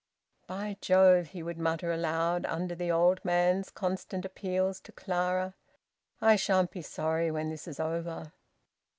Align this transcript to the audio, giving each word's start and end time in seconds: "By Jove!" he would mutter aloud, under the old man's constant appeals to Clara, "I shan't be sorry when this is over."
"By 0.47 0.77
Jove!" 0.81 1.27
he 1.27 1.43
would 1.43 1.59
mutter 1.59 1.91
aloud, 1.91 2.47
under 2.47 2.73
the 2.73 2.91
old 2.91 3.23
man's 3.23 3.69
constant 3.69 4.25
appeals 4.25 4.79
to 4.79 4.91
Clara, 4.91 5.53
"I 6.19 6.37
shan't 6.37 6.71
be 6.71 6.81
sorry 6.81 7.29
when 7.29 7.51
this 7.51 7.67
is 7.67 7.79
over." 7.79 8.31